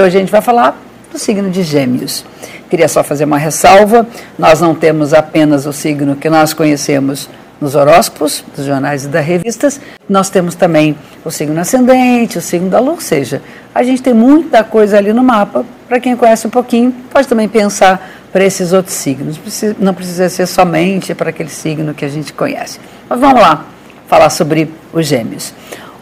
Hoje 0.00 0.18
a 0.18 0.20
gente 0.20 0.30
vai 0.30 0.42
falar 0.42 0.78
do 1.10 1.18
signo 1.18 1.50
de 1.50 1.62
Gêmeos. 1.62 2.24
Queria 2.68 2.86
só 2.86 3.02
fazer 3.02 3.24
uma 3.24 3.38
ressalva: 3.38 4.06
nós 4.38 4.60
não 4.60 4.74
temos 4.74 5.14
apenas 5.14 5.64
o 5.64 5.72
signo 5.72 6.16
que 6.16 6.28
nós 6.28 6.52
conhecemos 6.52 7.30
nos 7.60 7.74
horóscopos, 7.74 8.44
dos 8.54 8.66
jornais 8.66 9.04
e 9.04 9.08
das 9.08 9.24
revistas, 9.24 9.80
nós 10.08 10.28
temos 10.28 10.54
também 10.54 10.94
o 11.24 11.30
signo 11.30 11.58
ascendente, 11.58 12.36
o 12.36 12.42
signo 12.42 12.68
da 12.68 12.78
lua, 12.78 12.92
ou 12.92 13.00
seja, 13.00 13.40
a 13.74 13.82
gente 13.82 14.02
tem 14.02 14.12
muita 14.12 14.62
coisa 14.62 14.98
ali 14.98 15.12
no 15.12 15.22
mapa. 15.22 15.64
Para 15.88 15.98
quem 15.98 16.14
conhece 16.16 16.46
um 16.46 16.50
pouquinho, 16.50 16.92
pode 17.10 17.26
também 17.26 17.48
pensar 17.48 18.06
para 18.32 18.44
esses 18.44 18.72
outros 18.72 18.94
signos. 18.94 19.40
Não 19.78 19.94
precisa 19.94 20.28
ser 20.28 20.46
somente 20.46 21.14
para 21.14 21.30
aquele 21.30 21.48
signo 21.48 21.94
que 21.94 22.04
a 22.04 22.08
gente 22.08 22.32
conhece. 22.32 22.78
Mas 23.08 23.18
vamos 23.18 23.40
lá 23.40 23.64
falar 24.06 24.28
sobre 24.30 24.70
os 24.92 25.06
gêmeos. 25.06 25.54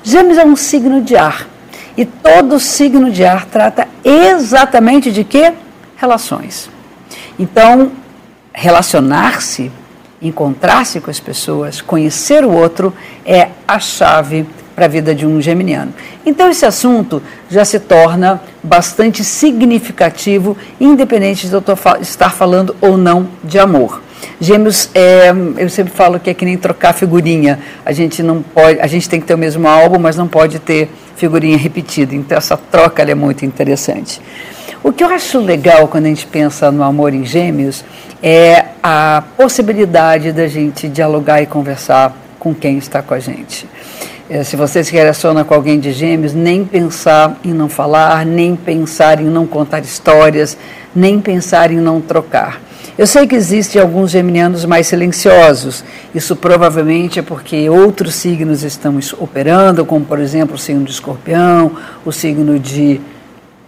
Gêmeos 0.03 0.39
é 0.39 0.45
um 0.45 0.57
signo 0.57 1.01
de 1.01 1.17
ar. 1.17 1.54
E 1.97 2.05
todo 2.05 2.59
signo 2.59 3.11
de 3.11 3.25
ar 3.25 3.47
trata 3.47 3.87
exatamente 4.05 5.13
de 5.13 5.23
quê? 5.23 5.53
Relações. 5.97 6.69
Então, 7.39 7.93
relacionar-se, 8.53 9.71
encontrar-se 10.21 11.01
com 11.01 11.11
as 11.11 11.21
pessoas, 11.21 11.81
conhecer 11.81 12.45
o 12.45 12.51
outro 12.51 12.93
é 13.25 13.49
a 13.67 13.79
chave 13.79 14.47
para 14.75 14.87
a 14.87 14.89
vida 14.89 15.15
de 15.15 15.25
um 15.25 15.41
geminiano. 15.41 15.95
Então, 16.27 16.51
esse 16.51 16.67
assunto 16.67 17.23
já 17.49 17.65
se 17.65 17.79
torna 17.79 18.41
bastante 18.63 19.23
significativo, 19.23 20.57
independente 20.81 21.49
de 21.49 21.55
eu 21.55 21.63
estar 22.01 22.31
falando 22.31 22.75
ou 22.81 22.97
não 22.97 23.29
de 23.43 23.59
amor. 23.59 24.03
Gêmeos, 24.41 24.91
é, 24.95 25.33
eu 25.59 25.69
sempre 25.69 25.93
falo 25.93 26.19
que 26.19 26.31
é 26.31 26.35
que 26.35 26.45
nem 26.45 26.57
trocar 26.57 26.93
figurinha. 26.93 27.61
A 27.85 27.93
gente 27.93 28.23
não 28.23 28.43
pode, 28.43 28.81
a 28.81 28.87
gente 28.87 29.09
tem 29.09 29.21
que 29.21 29.27
ter 29.27 29.35
o 29.35 29.39
mesmo 29.39 29.69
álbum, 29.69 29.99
mas 29.99 30.17
não 30.17 30.27
pode 30.27 30.59
ter 30.59 30.91
figurinha 31.17 31.57
repetida. 31.57 32.15
Então 32.15 32.37
essa 32.37 32.57
troca 32.57 33.03
é 33.03 33.15
muito 33.15 33.45
interessante. 33.45 34.21
O 34.83 34.93
que 34.93 35.03
eu 35.03 35.09
acho 35.09 35.39
legal 35.39 35.89
quando 35.89 36.07
a 36.07 36.09
gente 36.09 36.27
pensa 36.27 36.71
no 36.71 36.83
amor 36.83 37.15
em 37.15 37.25
Gêmeos 37.25 37.85
é 38.23 38.67
a 38.83 39.23
possibilidade 39.37 40.33
da 40.33 40.47
gente 40.47 40.89
dialogar 40.89 41.43
e 41.43 41.47
conversar 41.47 42.17
com 42.39 42.55
quem 42.55 42.77
está 42.77 43.01
com 43.01 43.15
a 43.15 43.19
gente. 43.19 43.67
É, 44.29 44.43
se 44.43 44.57
você 44.57 44.83
se 44.83 44.93
relaciona 44.93 45.45
com 45.45 45.55
alguém 45.55 45.79
de 45.79 45.93
gêmeos, 45.93 46.33
nem 46.33 46.65
pensar 46.65 47.39
em 47.45 47.53
não 47.53 47.69
falar, 47.69 48.25
nem 48.25 48.57
pensar 48.57 49.21
em 49.21 49.25
não 49.25 49.47
contar 49.47 49.81
histórias, 49.81 50.57
nem 50.95 51.21
pensar 51.21 51.71
em 51.71 51.77
não 51.77 52.01
trocar. 52.01 52.61
Eu 52.97 53.09
sei 53.09 53.27
que 53.27 53.35
existem 53.35 53.83
alguns 53.83 54.13
geminianos 54.13 54.65
mais 54.65 54.87
silenciosos. 54.87 55.83
Isso 56.15 56.37
provavelmente 56.37 57.19
é 57.19 57.23
porque 57.23 57.69
outros 57.69 58.15
signos 58.15 58.63
estão 58.63 59.01
operando, 59.19 59.85
como 59.85 60.05
por 60.05 60.21
exemplo 60.21 60.55
o 60.55 60.59
signo 60.59 60.85
de 60.85 60.93
escorpião, 60.93 61.73
o 62.05 62.13
signo 62.13 62.57
de 62.57 63.01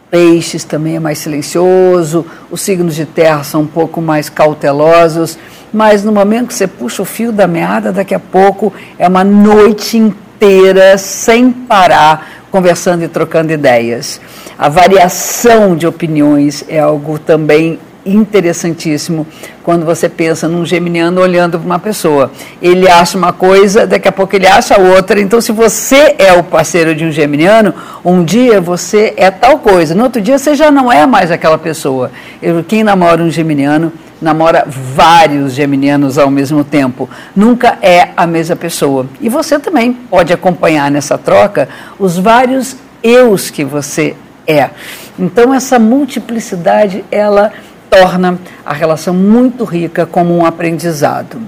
peixes 0.09 0.63
também 0.63 0.95
é 0.95 1.01
mais 1.01 1.19
silencioso, 1.19 2.25
os 2.49 2.61
signos 2.61 2.95
de 2.95 3.05
terra 3.05 3.43
são 3.43 3.63
um 3.63 3.67
pouco 3.67 4.01
mais 4.01 4.29
cautelosos, 4.29 5.37
mas 5.73 6.05
no 6.05 6.13
momento 6.13 6.47
que 6.47 6.55
você 6.55 6.69
puxa 6.69 7.03
o 7.03 7.05
fio 7.05 7.33
da 7.33 7.49
meada, 7.49 7.93
daqui 7.93 8.15
a 8.15 8.21
pouco 8.21 8.73
é 8.97 9.09
uma 9.09 9.25
noite 9.25 9.99
inteira 9.99 10.97
sem 10.99 11.51
parar 11.51 12.47
conversando 12.53 13.03
e 13.03 13.09
trocando 13.09 13.53
ideias. 13.53 14.21
A 14.57 14.69
variação 14.69 15.77
de 15.77 15.85
opiniões 15.85 16.65
é 16.69 16.79
algo 16.79 17.19
também 17.19 17.81
interessantíssimo 18.07 19.27
quando 19.63 19.85
você 19.85 20.09
pensa 20.09 20.49
num 20.49 20.65
geminiano 20.65 21.21
olhando 21.21 21.59
para 21.59 21.67
uma 21.67 21.79
pessoa. 21.79 22.31
Ele 22.63 22.89
acha 22.89 23.19
uma 23.19 23.33
coisa, 23.33 23.87
daqui 23.87 24.09
a 24.09 24.13
pouco 24.13 24.35
ele 24.37 24.47
acha 24.47 24.81
outra. 24.81 25.21
Então, 25.21 25.41
se 25.41 25.53
você 25.53 26.15
é 26.19 26.33
o 26.33 26.45
parceiro 26.45 26.95
de 26.95 27.05
um 27.05 27.11
geminiano, 27.11 27.75
um 28.05 28.25
dia 28.25 28.61
você 28.61 29.13
é 29.17 29.31
tal 29.31 29.59
coisa, 29.59 29.95
no 29.95 30.05
outro 30.05 30.23
dia 30.23 30.39
você 30.39 30.55
já 30.55 30.71
não 30.71 30.91
é 30.91 31.05
mais 31.07 31.31
aquela 31.31 31.59
pessoa. 31.59 32.11
Eu, 32.41 32.63
quem 32.63 32.85
namora 32.85 33.23
um 33.23 33.31
geminiano 33.31 33.93
namora 34.21 34.65
vários 34.67 35.53
geminianos 35.53 36.17
ao 36.17 36.31
mesmo 36.31 36.65
tempo. 36.65 37.09
Nunca 37.35 37.79
é 37.83 38.11
a 38.17 38.27
mesma 38.27 38.57
pessoa. 38.57 39.07
E 39.21 39.29
você 39.29 39.59
também 39.59 39.93
pode 39.93 40.33
acompanhar 40.33 40.91
nessa 40.91 41.19
troca 41.19 41.69
os 41.99 42.19
vários 42.19 42.77
eus 43.03 43.51
que 43.51 43.65
você 43.65 44.17
é. 44.47 44.71
Então 45.19 45.53
essa 45.53 45.79
multiplicidade 45.79 47.05
ela 47.11 47.53
torna 47.91 48.39
a 48.65 48.73
relação 48.73 49.15
muito 49.15 49.65
rica 49.65 50.07
como 50.07 50.37
um 50.37 50.45
aprendizado. 50.45 51.39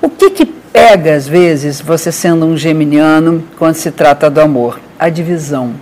O 0.00 0.08
que, 0.08 0.30
que 0.30 0.46
pega, 0.46 1.14
às 1.14 1.26
vezes, 1.26 1.80
você 1.80 2.12
sendo 2.12 2.46
um 2.46 2.56
geminiano 2.56 3.42
quando 3.58 3.74
se 3.74 3.90
trata 3.90 4.30
do 4.30 4.40
amor? 4.40 4.78
A 4.98 5.08
divisão. 5.08 5.72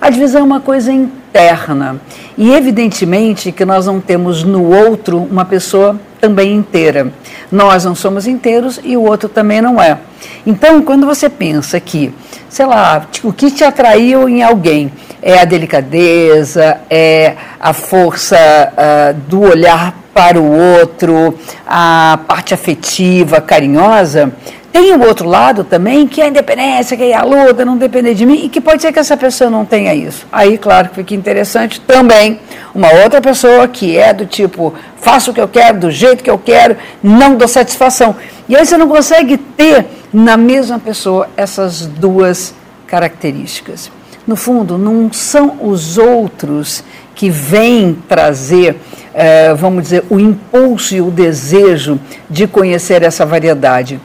A 0.00 0.10
divisão 0.10 0.42
é 0.42 0.44
uma 0.44 0.60
coisa 0.60 0.92
interna. 0.92 2.00
E, 2.36 2.52
evidentemente, 2.52 3.50
que 3.52 3.64
nós 3.64 3.86
não 3.86 4.00
temos 4.00 4.44
no 4.44 4.64
outro 4.64 5.18
uma 5.18 5.44
pessoa 5.44 5.98
também 6.20 6.54
inteira. 6.54 7.12
Nós 7.50 7.84
não 7.84 7.94
somos 7.94 8.26
inteiros 8.26 8.80
e 8.82 8.96
o 8.96 9.02
outro 9.02 9.28
também 9.28 9.60
não 9.60 9.80
é. 9.80 9.98
Então, 10.46 10.82
quando 10.82 11.06
você 11.06 11.28
pensa 11.28 11.78
que, 11.80 12.12
sei 12.54 12.66
lá, 12.66 13.08
o 13.24 13.32
que 13.32 13.50
te 13.50 13.64
atraiu 13.64 14.28
em 14.28 14.40
alguém 14.40 14.92
é 15.20 15.40
a 15.40 15.44
delicadeza, 15.44 16.82
é 16.88 17.34
a 17.58 17.72
força 17.72 18.36
uh, 18.38 19.14
do 19.28 19.40
olhar 19.40 19.92
para 20.14 20.40
o 20.40 20.78
outro, 20.78 21.36
a 21.66 22.16
parte 22.28 22.54
afetiva, 22.54 23.40
carinhosa, 23.40 24.32
tem 24.72 24.92
o 24.92 25.04
outro 25.04 25.28
lado 25.28 25.64
também, 25.64 26.06
que 26.06 26.20
é 26.20 26.26
a 26.26 26.28
independência, 26.28 26.96
que 26.96 27.02
é 27.02 27.14
a 27.14 27.24
luta, 27.24 27.64
não 27.64 27.76
depender 27.76 28.14
de 28.14 28.24
mim, 28.24 28.44
e 28.44 28.48
que 28.48 28.60
pode 28.60 28.82
ser 28.82 28.92
que 28.92 29.00
essa 29.00 29.16
pessoa 29.16 29.50
não 29.50 29.64
tenha 29.64 29.92
isso. 29.92 30.24
Aí, 30.30 30.56
claro 30.56 30.90
que 30.90 30.94
fica 30.94 31.12
interessante 31.12 31.80
também 31.80 32.38
uma 32.72 32.92
outra 33.02 33.20
pessoa 33.20 33.66
que 33.66 33.98
é 33.98 34.12
do 34.12 34.26
tipo, 34.26 34.72
faço 34.96 35.32
o 35.32 35.34
que 35.34 35.40
eu 35.40 35.48
quero, 35.48 35.80
do 35.80 35.90
jeito 35.90 36.22
que 36.22 36.30
eu 36.30 36.38
quero, 36.38 36.76
não 37.02 37.34
dou 37.34 37.48
satisfação. 37.48 38.14
E 38.48 38.54
aí 38.54 38.64
você 38.64 38.76
não 38.76 38.88
consegue 38.88 39.36
ter 39.36 39.86
na 40.14 40.36
mesma 40.36 40.78
pessoa 40.78 41.28
essas 41.36 41.86
duas 41.86 42.54
características 42.86 43.90
no 44.26 44.36
fundo, 44.36 44.78
não 44.78 45.12
são 45.12 45.58
os 45.60 45.98
outros 45.98 46.82
que 47.14 47.28
vêm 47.28 47.98
trazer, 48.08 48.76
eh, 49.12 49.52
vamos 49.52 49.82
dizer, 49.84 50.04
o 50.08 50.18
impulso 50.18 50.94
e 50.94 51.00
o 51.02 51.10
desejo 51.10 52.00
de 52.30 52.46
conhecer 52.46 53.02
essa 53.02 53.26
variedade. 53.26 54.00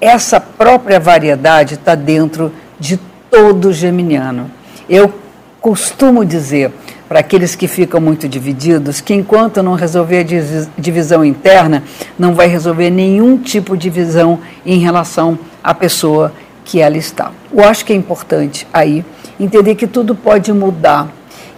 Essa 0.00 0.38
própria 0.38 1.00
variedade 1.00 1.74
está 1.74 1.96
dentro 1.96 2.52
de 2.78 3.00
todo 3.28 3.72
geminiano. 3.72 4.48
Eu 4.88 5.12
costumo 5.60 6.24
dizer 6.24 6.70
para 7.08 7.20
aqueles 7.20 7.54
que 7.54 7.68
ficam 7.68 8.00
muito 8.00 8.28
divididos 8.28 9.00
que 9.00 9.14
enquanto 9.14 9.62
não 9.62 9.74
resolver 9.74 10.20
a 10.20 10.80
divisão 10.80 11.24
interna, 11.24 11.82
não 12.18 12.34
vai 12.34 12.46
resolver 12.46 12.90
nenhum 12.90 13.38
tipo 13.38 13.76
de 13.76 13.84
divisão 13.84 14.38
em 14.64 14.78
relação 14.78 15.38
à 15.62 15.74
pessoa 15.74 16.32
que 16.64 16.80
ela 16.80 16.96
está. 16.96 17.30
Eu 17.52 17.64
acho 17.64 17.84
que 17.84 17.92
é 17.92 17.96
importante 17.96 18.66
aí 18.72 19.04
entender 19.38 19.74
que 19.74 19.86
tudo 19.86 20.14
pode 20.14 20.52
mudar. 20.52 21.08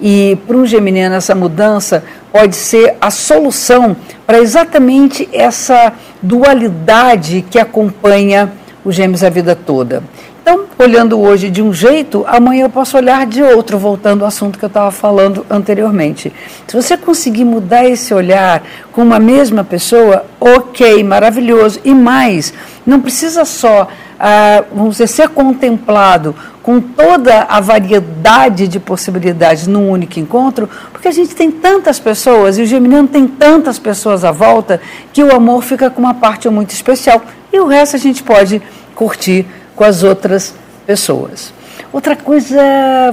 E 0.00 0.36
para 0.46 0.56
um 0.56 0.66
geminiano, 0.66 1.14
essa 1.14 1.34
mudança 1.34 2.04
pode 2.30 2.54
ser 2.54 2.96
a 3.00 3.10
solução 3.10 3.96
para 4.26 4.38
exatamente 4.38 5.28
essa 5.32 5.92
dualidade 6.20 7.44
que 7.50 7.58
acompanha 7.58 8.52
os 8.84 8.94
gêmeos 8.94 9.24
a 9.24 9.30
vida 9.30 9.56
toda. 9.56 10.02
Então, 10.48 10.64
olhando 10.78 11.20
hoje 11.20 11.50
de 11.50 11.60
um 11.60 11.72
jeito, 11.74 12.24
amanhã 12.28 12.66
eu 12.66 12.70
posso 12.70 12.96
olhar 12.96 13.26
de 13.26 13.42
outro, 13.42 13.80
voltando 13.80 14.22
ao 14.22 14.28
assunto 14.28 14.56
que 14.56 14.64
eu 14.64 14.68
estava 14.68 14.92
falando 14.92 15.44
anteriormente. 15.50 16.32
Se 16.68 16.76
você 16.80 16.96
conseguir 16.96 17.44
mudar 17.44 17.84
esse 17.84 18.14
olhar 18.14 18.62
com 18.92 19.02
uma 19.02 19.18
mesma 19.18 19.64
pessoa, 19.64 20.24
ok, 20.38 21.02
maravilhoso. 21.02 21.80
E 21.84 21.92
mais, 21.92 22.54
não 22.86 23.00
precisa 23.00 23.44
só, 23.44 23.88
ah, 24.20 24.62
vamos 24.72 24.92
dizer, 24.92 25.08
ser 25.08 25.28
contemplado 25.30 26.32
com 26.62 26.80
toda 26.80 27.42
a 27.42 27.58
variedade 27.58 28.68
de 28.68 28.78
possibilidades 28.78 29.66
num 29.66 29.90
único 29.90 30.20
encontro, 30.20 30.70
porque 30.92 31.08
a 31.08 31.12
gente 31.12 31.34
tem 31.34 31.50
tantas 31.50 31.98
pessoas 31.98 32.56
e 32.56 32.62
o 32.62 32.66
geminiano 32.66 33.08
tem 33.08 33.26
tantas 33.26 33.80
pessoas 33.80 34.24
à 34.24 34.30
volta 34.30 34.80
que 35.12 35.24
o 35.24 35.34
amor 35.34 35.64
fica 35.64 35.90
com 35.90 36.00
uma 36.00 36.14
parte 36.14 36.48
muito 36.48 36.70
especial 36.70 37.20
e 37.52 37.58
o 37.58 37.66
resto 37.66 37.96
a 37.96 37.98
gente 37.98 38.22
pode 38.22 38.62
curtir 38.94 39.44
com 39.76 39.84
as 39.84 40.02
outras 40.02 40.54
pessoas. 40.86 41.52
Outra 41.92 42.16
coisa 42.16 42.60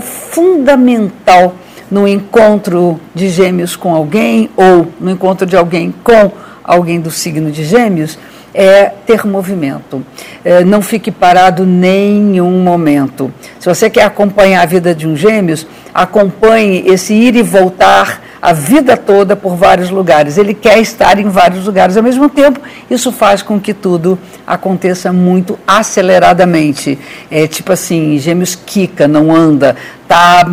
fundamental 0.02 1.54
no 1.92 2.08
encontro 2.08 3.00
de 3.14 3.30
gêmeos 3.30 3.76
com 3.76 3.94
alguém 3.94 4.50
ou 4.56 4.88
no 5.00 5.12
encontro 5.12 5.46
de 5.46 5.56
alguém 5.56 5.94
com 6.04 6.32
alguém 6.64 7.00
do 7.00 7.12
signo 7.12 7.52
de 7.52 7.64
gêmeos 7.64 8.18
é 8.54 8.86
ter 9.06 9.26
movimento. 9.26 10.04
É, 10.44 10.64
não 10.64 10.82
fique 10.82 11.12
parado 11.12 11.66
nenhum 11.66 12.64
momento. 12.64 13.32
Se 13.60 13.68
você 13.68 13.90
quer 13.90 14.06
acompanhar 14.06 14.62
a 14.62 14.66
vida 14.66 14.96
de 14.96 15.08
um 15.08 15.16
gêmeos, 15.16 15.68
acompanhe 15.94 16.84
esse 16.88 17.14
ir 17.14 17.36
e 17.36 17.44
voltar 17.44 18.22
a 18.44 18.52
vida 18.52 18.98
toda 18.98 19.38
por 19.38 19.56
vários 19.56 19.90
lugares. 19.90 20.38
Ele 20.38 20.54
quer 20.54 20.78
estar 20.80 21.18
em 21.18 21.30
vários 21.30 21.66
lugares 21.66 21.96
ao 21.96 22.04
mesmo 22.04 22.28
tempo. 22.28 22.60
Isso 22.92 23.10
faz 23.10 23.42
com 23.42 23.58
que 23.58 23.74
tudo 23.74 24.20
aconteça 24.46 25.14
muito 25.14 25.58
aceleradamente. 25.66 27.00
É 27.32 27.48
tipo 27.48 27.72
assim, 27.72 28.18
gêmeos 28.18 28.54
quica, 28.54 29.08
não 29.08 29.34
anda, 29.34 29.78
tá, 30.10 30.46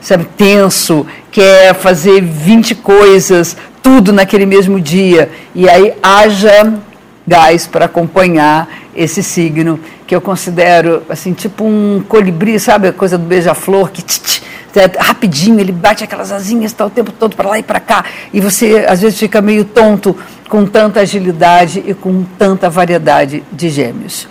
sabe, 0.00 0.26
tenso, 0.36 1.06
quer 1.30 1.72
fazer 1.72 2.20
20 2.20 2.74
coisas, 2.74 3.56
tudo 3.80 4.12
naquele 4.12 4.44
mesmo 4.44 4.80
dia. 4.80 5.30
E 5.54 5.68
aí 5.68 5.94
haja 6.02 6.74
gás 7.24 7.68
para 7.68 7.84
acompanhar 7.84 8.68
esse 8.92 9.22
signo 9.22 9.78
que 10.04 10.16
eu 10.16 10.20
considero 10.20 11.04
assim 11.08 11.32
tipo 11.32 11.64
um 11.64 12.02
colibri, 12.08 12.58
sabe 12.58 12.88
a 12.88 12.92
coisa 12.92 13.16
do 13.16 13.24
beija-flor 13.24 13.90
que 13.90 14.02
tch, 14.02 14.18
tch, 14.18 14.42
rapidinho 14.98 15.60
ele 15.60 15.72
bate 15.72 16.04
aquelas 16.04 16.32
asinhas 16.32 16.72
está 16.72 16.84
o 16.84 16.90
tempo 16.90 17.12
todo 17.12 17.36
para 17.36 17.48
lá 17.48 17.58
e 17.58 17.62
para 17.62 17.80
cá 17.80 18.04
e 18.32 18.40
você 18.40 18.84
às 18.88 19.00
vezes 19.00 19.18
fica 19.18 19.40
meio 19.40 19.64
tonto 19.64 20.16
com 20.48 20.66
tanta 20.66 21.00
agilidade 21.00 21.82
e 21.86 21.94
com 21.94 22.24
tanta 22.38 22.70
variedade 22.70 23.42
de 23.52 23.68
gêmeos. 23.68 24.28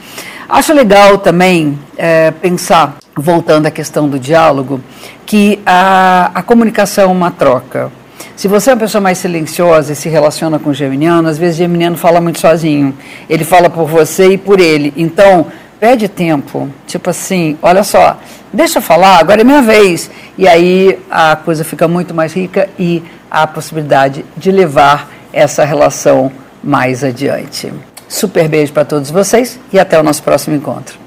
Acho 0.47 0.73
legal 0.73 1.17
também 1.17 1.77
é, 1.97 2.29
pensar, 2.29 2.97
voltando 3.15 3.65
à 3.65 3.71
questão 3.71 4.07
do 4.07 4.19
diálogo, 4.19 4.79
que 5.25 5.59
a, 5.65 6.31
a 6.35 6.43
comunicação 6.43 7.05
é 7.05 7.07
uma 7.07 7.31
troca. 7.31 7.91
Se 8.35 8.47
você 8.47 8.69
é 8.69 8.73
uma 8.73 8.79
pessoa 8.79 9.01
mais 9.01 9.17
silenciosa 9.17 9.93
e 9.93 9.95
se 9.95 10.07
relaciona 10.07 10.59
com 10.59 10.69
o 10.69 10.73
geminiano, 10.73 11.27
às 11.27 11.37
vezes 11.37 11.55
o 11.55 11.59
geminiano 11.59 11.97
fala 11.97 12.21
muito 12.21 12.39
sozinho. 12.39 12.93
Ele 13.29 13.43
fala 13.43 13.69
por 13.69 13.87
você 13.87 14.33
e 14.33 14.37
por 14.37 14.59
ele. 14.59 14.93
Então, 14.95 15.47
pede 15.79 16.07
tempo. 16.07 16.69
Tipo 16.87 17.09
assim, 17.09 17.57
olha 17.61 17.83
só, 17.83 18.17
deixa 18.51 18.79
eu 18.79 18.81
falar, 18.81 19.19
agora 19.19 19.41
é 19.41 19.43
minha 19.43 19.61
vez. 19.61 20.09
E 20.37 20.47
aí 20.47 20.99
a 21.09 21.35
coisa 21.35 21.63
fica 21.63 21.87
muito 21.87 22.13
mais 22.13 22.33
rica 22.33 22.69
e 22.77 23.03
há 23.29 23.43
a 23.43 23.47
possibilidade 23.47 24.25
de 24.35 24.51
levar 24.51 25.09
essa 25.31 25.63
relação 25.63 26.31
mais 26.63 27.03
adiante. 27.03 27.71
Super 28.07 28.47
beijo 28.47 28.71
para 28.71 28.85
todos 28.85 29.09
vocês 29.11 29.59
e 29.71 29.79
até 29.79 29.99
o 29.99 30.03
nosso 30.03 30.23
próximo 30.23 30.55
encontro. 30.55 30.97